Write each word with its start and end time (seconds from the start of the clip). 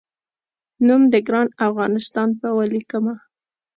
نوم 0.85 1.01
د 1.13 1.15
ګران 1.27 1.47
افغانستان 1.67 2.29
په 2.39 2.47
ولیکمه 2.57 3.15